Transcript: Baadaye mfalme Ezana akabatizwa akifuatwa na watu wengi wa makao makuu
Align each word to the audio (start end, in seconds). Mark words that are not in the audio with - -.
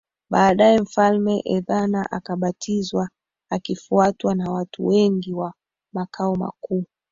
Baadaye 0.29 0.81
mfalme 0.81 1.41
Ezana 1.45 2.11
akabatizwa 2.11 3.09
akifuatwa 3.49 4.35
na 4.35 4.51
watu 4.51 4.85
wengi 4.85 5.33
wa 5.33 5.53
makao 5.93 6.35
makuu 6.35 6.85